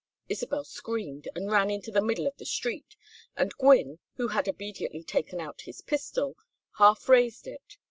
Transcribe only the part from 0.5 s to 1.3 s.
screamed